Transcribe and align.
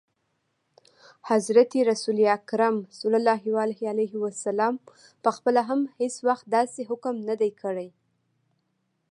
حضرت 1.29 1.71
رسول 1.89 2.17
اکرم 2.37 2.75
ص 2.99 3.01
پخپله 5.25 5.61
هم 5.69 5.81
هیڅ 5.99 6.15
وخت 6.27 6.45
داسي 6.55 6.83
حکم 6.89 7.15
نه 7.29 7.35
دی 7.41 7.51
کړی. 7.61 7.89